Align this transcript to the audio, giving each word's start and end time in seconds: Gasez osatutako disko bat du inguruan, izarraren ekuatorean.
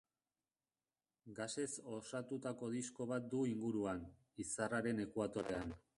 Gasez 1.39 1.67
osatutako 1.97 2.71
disko 2.77 3.07
bat 3.13 3.29
du 3.35 3.45
inguruan, 3.53 4.03
izarraren 4.45 5.05
ekuatorean. 5.09 5.81